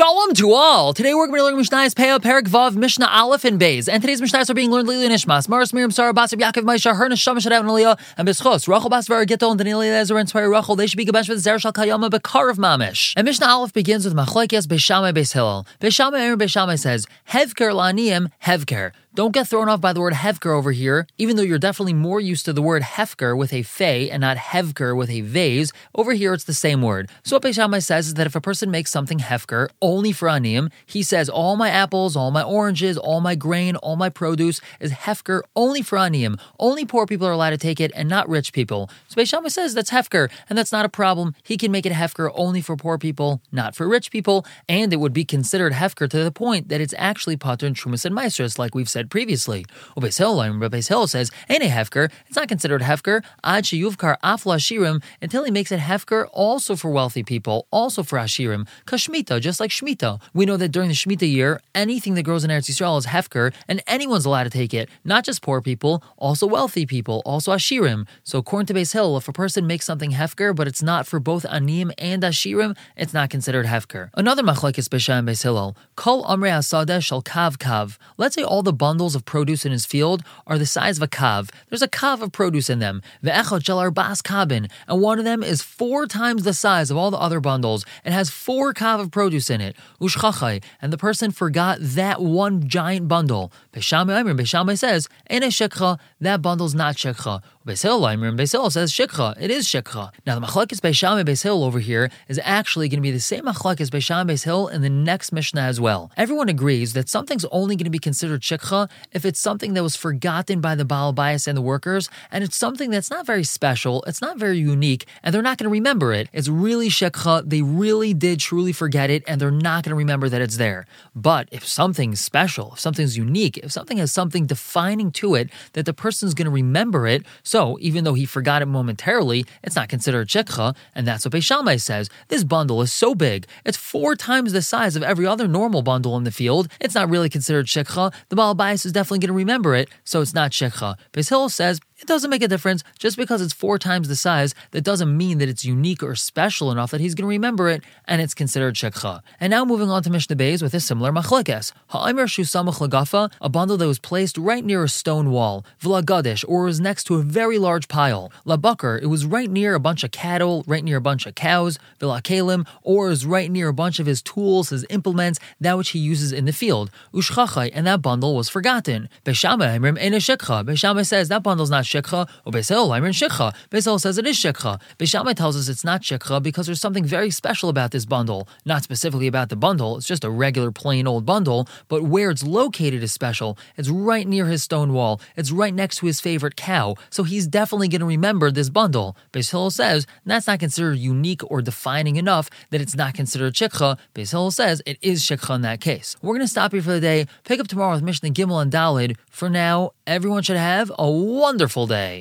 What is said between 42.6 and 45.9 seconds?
for poor people, not for rich people, and it would be considered